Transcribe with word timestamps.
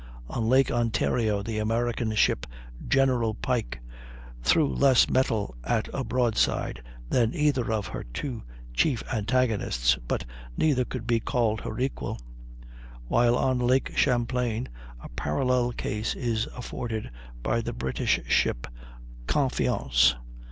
On 0.27 0.49
Lake 0.49 0.71
Ontario 0.71 1.43
the 1.43 1.59
American 1.59 2.15
ship 2.15 2.47
General 2.87 3.35
Pike 3.35 3.81
threw 4.41 4.67
less 4.73 5.07
metal 5.07 5.53
at 5.63 5.89
a 5.93 6.03
broadside 6.03 6.81
than 7.07 7.35
either 7.35 7.71
of 7.71 7.85
her 7.85 8.03
two 8.05 8.41
chief 8.73 9.03
antagonists, 9.13 9.99
but 10.07 10.25
neither 10.57 10.85
could 10.85 11.05
be 11.05 11.19
called 11.19 11.61
her 11.61 11.79
equal; 11.79 12.17
while 13.09 13.35
on 13.37 13.59
Lake 13.59 13.95
Champlain 13.95 14.69
a 15.03 15.09
parallel 15.09 15.71
case 15.71 16.15
is 16.15 16.47
afforded 16.57 17.11
by 17.43 17.61
the 17.61 17.71
British 17.73 18.21
ship 18.27 18.65
Confiance. 19.27 20.15